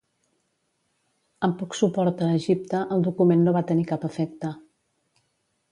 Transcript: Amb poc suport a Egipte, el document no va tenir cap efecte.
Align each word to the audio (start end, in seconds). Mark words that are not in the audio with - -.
Amb 1.47 1.59
poc 1.59 1.77
suport 1.81 2.23
a 2.27 2.31
Egipte, 2.39 2.81
el 2.97 3.07
document 3.09 3.47
no 3.49 3.55
va 3.61 3.65
tenir 3.73 3.87
cap 3.95 4.09
efecte. 4.13 4.55